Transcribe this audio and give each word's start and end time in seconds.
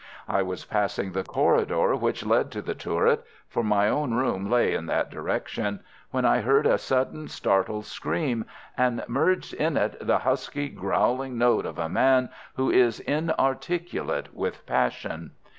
I 0.27 0.41
was 0.41 0.65
passing 0.65 1.11
the 1.11 1.23
corridor 1.23 1.95
which 1.95 2.25
led 2.25 2.49
to 2.53 2.63
the 2.63 2.73
turret—for 2.73 3.63
my 3.63 3.87
own 3.87 4.15
room 4.15 4.49
lay 4.49 4.73
in 4.73 4.87
that 4.87 5.11
direction—when 5.11 6.25
I 6.25 6.41
heard 6.41 6.65
a 6.65 6.79
sudden, 6.79 7.27
startled 7.27 7.85
scream, 7.85 8.45
and 8.75 9.03
merged 9.07 9.53
in 9.53 9.77
it 9.77 9.97
the 10.03 10.17
husky, 10.17 10.69
growling 10.69 11.37
note 11.37 11.67
of 11.67 11.77
a 11.77 11.87
man 11.87 12.29
who 12.55 12.71
is 12.71 12.99
inarticulate 13.01 14.33
with 14.33 14.65
passion. 14.65 15.33